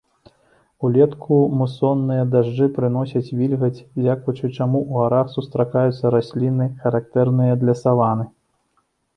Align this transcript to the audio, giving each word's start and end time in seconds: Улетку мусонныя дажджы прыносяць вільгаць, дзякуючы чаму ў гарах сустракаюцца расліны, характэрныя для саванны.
Улетку 0.87 1.35
мусонныя 1.59 2.23
дажджы 2.35 2.69
прыносяць 2.79 3.33
вільгаць, 3.41 3.85
дзякуючы 4.01 4.49
чаму 4.57 4.79
ў 4.91 5.03
гарах 5.03 5.27
сустракаюцца 5.37 6.05
расліны, 6.19 6.71
характэрныя 6.87 7.53
для 7.67 7.81
саванны. 7.85 8.25